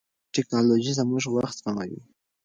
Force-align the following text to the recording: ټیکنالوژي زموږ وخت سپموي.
ټیکنالوژي 0.33 0.91
زموږ 0.99 1.23
وخت 1.35 1.55
سپموي. 1.59 1.99